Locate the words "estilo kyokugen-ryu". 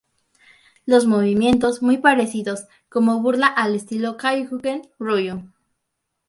3.75-5.43